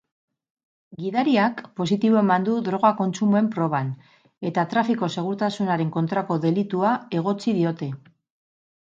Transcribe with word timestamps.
Gidariak 1.01 1.59
positibo 1.79 2.17
eman 2.21 2.47
du 2.47 2.55
droga 2.67 2.91
kontsumoen 3.01 3.49
proban 3.55 3.91
eta 4.51 4.63
trafiko-segurtasunaren 4.71 5.93
kontrako 5.99 6.39
delitua 6.47 6.95
egotzi 7.21 7.55
diote. 7.61 7.91